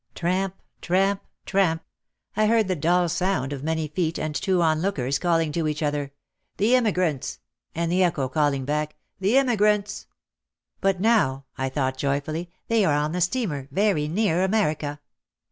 [0.15, 1.83] "Tramp, tramp, tramp,"
[2.35, 6.11] I heard the dull sound of many feet and two onlookers calling to each other,
[6.57, 7.37] "The Emigrants!"
[7.75, 10.07] and the echo calling back, "The Emigrants!"
[10.79, 14.99] "But now," I thought joyfully, "they are on the steamer, very near America.